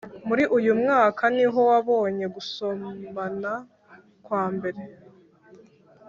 [0.27, 3.51] muri uyu mwaka niho wabonye gusomana
[4.25, 4.81] kwambere.